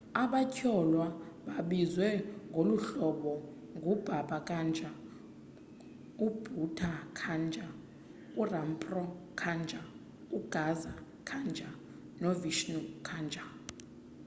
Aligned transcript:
abatyholwa 0.23 1.07
babizwa 1.47 2.09
ngoluhlobo 2.49 3.33
ngu-baba 3.75 4.37
kanjar 4.49 4.95
u-bhutha 6.25 6.91
kanjar 7.19 7.71
u-rampro 8.41 9.03
kanjar 9.41 9.85
u-gaza 10.37 10.93
kanjar 11.29 11.75
no-vishnu 12.21 12.79
kanjar 13.07 13.49